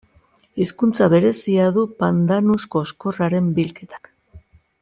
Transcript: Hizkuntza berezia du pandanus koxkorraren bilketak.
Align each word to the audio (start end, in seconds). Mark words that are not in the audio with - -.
Hizkuntza 0.63 1.09
berezia 1.13 1.67
du 1.77 1.85
pandanus 2.01 2.65
koxkorraren 2.77 3.55
bilketak. 3.61 4.15